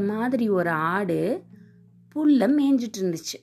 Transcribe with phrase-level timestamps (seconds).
[0.00, 1.20] மாதிரி ஒரு ஆடு
[2.16, 3.38] புல்ல மேய்ஞ்சிட்டு இருந்துச்சு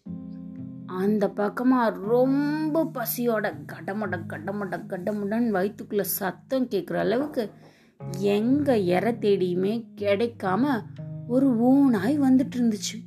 [0.96, 7.44] அந்த பக்கமாக ரொம்ப பசியோட கடமட கடமட கடமுடன்னு வயிற்றுக்குள்ள சத்தம் கேட்குற அளவுக்கு
[8.20, 10.74] எங்க எற தேடியுமே கிடைக்காம
[11.28, 12.98] ஒரு ஊனாய் வந்துட்டு இருந்துச்சு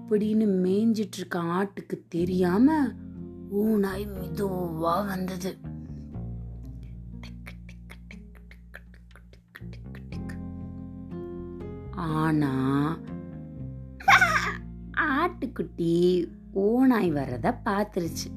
[0.00, 2.68] அப்படின்னு மேய்ஞ்சிட்டு இருக்க ஆட்டுக்கு தெரியாம
[3.52, 5.58] ஊனாய் மெதுவா வந்தது.
[11.90, 12.52] ஆனா
[15.00, 18.28] ஆட்டுக்குட்டி ஓனாய் வர்றத பார்த்துருச்சு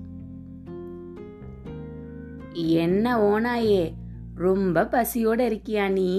[2.54, 3.96] என்ன ஓனாயே
[4.36, 6.10] ரொம்ப பசியோட இருக்கியா நீ?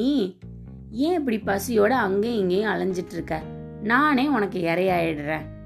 [0.91, 3.43] ஏன் இப்படி பசியோட அங்கேயும் இங்கேயும் அலைஞ்சிட்டு இருக்க?
[3.83, 5.60] நானே உனக்கு இறையாயிடுறேன்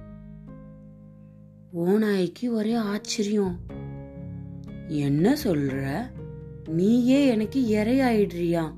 [1.75, 3.59] ஓநாய்க்கு ஒரே ஆச்சரியம்.
[4.87, 5.97] என்ன சொல்ற?
[6.69, 8.73] நீயே எனக்கு இறையாயிடுறியா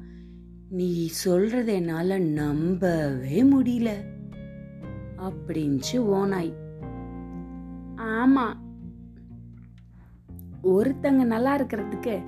[0.68, 3.90] நீ சொல்றத என்னால நம்பவே முடியல
[5.16, 6.52] அப்படின்ச்சு ஓனாய்
[7.96, 8.52] ஆமா.
[10.62, 12.22] ஒருத்தங்க நல்லா இருக்கிறதுக்கு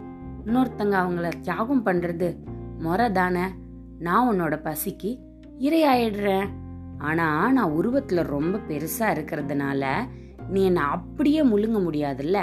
[0.45, 2.37] இன்னொருத்தங்க அவங்கள தியாகம் பண்றது
[2.79, 3.45] முறை தானே.
[3.99, 5.19] நான் உன்னோட பசிக்கு
[5.59, 6.49] இரையாயிடுறேன்.
[6.99, 9.97] ஆனா நான் உருவத்துல ரொம்ப பெருசா இருக்கிறதுனால
[10.51, 12.39] நீ என்னை அப்படியே முழுங்க முடியாதுல்ல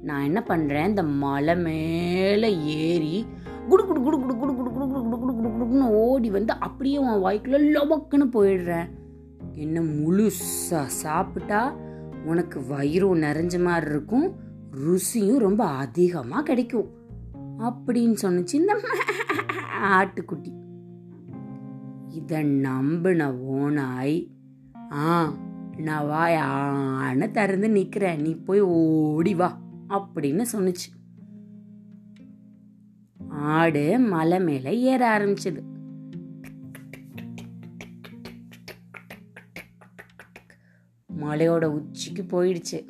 [0.00, 2.50] நான் என்ன பண்ணுறேன் இந்த மலை மேலே
[2.80, 3.16] ஏறி
[3.68, 6.98] குடு குடு குடு குடு குடு குடு குடு குடு குடு குடு குடு குடுன்னு ஓடி வந்து அப்படியே
[6.98, 8.88] உன் வாய்க்குள்ள லொபக்குன்னு போயிடுறேன்
[9.54, 11.60] என்ன முழுசா சாப்பிட்டா
[12.24, 14.28] உனக்கு வயிறும் நிறைஞ்ச மாதிரி இருக்கும்
[14.84, 16.88] ருசியும் ரொம்ப அதிகமாக கிடைக்கும்
[17.60, 18.74] அப்படின்னு சொன்னுச்சு இந்த
[19.90, 20.52] ஆட்டுக்குட்டி
[22.10, 24.16] இதை நம்பின ஓனாய்
[24.92, 25.12] ஆ
[25.78, 28.20] நான் வாயான்னு திறந்து நிக்கிறேன்.
[28.20, 30.96] நீ போய் ஓடி வா அப்படின்னு சொன்னுச்சு.
[33.28, 35.62] ஆடு மலை மேல ஏற ஆரம்பிச்சது.
[41.20, 42.86] மலையோட உச்சிக்கு போயிடுச்சு.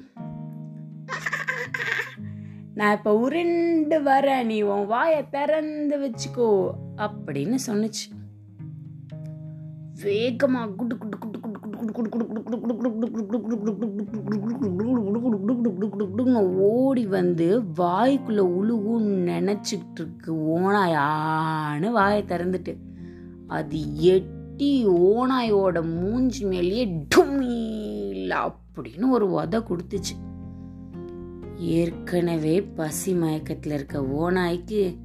[2.74, 4.46] நான் இப்ப உருண்டு வரேன்.
[4.46, 8.06] நீ உன் வாய திறந்து வச்சுக்கோ அப்படின்னு சொன்னுச்சு.
[10.02, 11.37] வேகமா குட்டு குட்டு குட்டு
[16.58, 22.76] ஓடி வந்து வாய்க்குள்ள உழுகும் நினைச்சிட்டு இருக்கு ஓனாயான்னு வாயை திறந்துட்டு.
[23.46, 30.16] அது எட்டி ஓனாயோட மூஞ்சி மேலேயே டுமீல் அப்படின்னு ஒரு உத கொடுத்துச்சு.
[31.56, 34.96] ஏற்கனவே பசி மயக்கத்தில் இருக்க ஓனாய்க்கு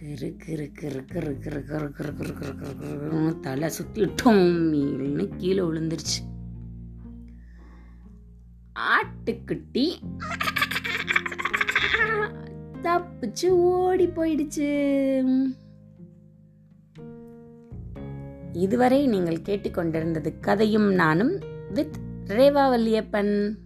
[0.00, 4.04] கிரு கிரு கிரு கிரு கிரு கிரு கிரு கிரு கிரு கிரு கிருன்னு தலை சுத்தி
[5.36, 6.20] கீழே விழுந்துருச்சு
[8.90, 9.84] ஆட்டுக்குட்டி
[12.82, 14.70] தப்பிச்சு ஓடி போயிடுச்சு
[18.52, 21.40] இதுவரை நீங்கள் கேட்டுக்கொண்டிருந்தது கதையும் நானும்
[21.74, 23.58] வித் ரேவா வல்லியப்பன்